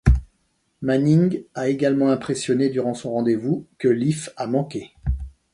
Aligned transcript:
Manning 0.81 1.43
a 1.53 1.67
également 1.69 2.09
impressionné 2.09 2.69
durant 2.69 2.95
son 2.95 3.13
rendez-vous, 3.13 3.67
que 3.77 3.87
Leaf 3.87 4.31
a 4.35 4.47
manqué. 4.47 4.89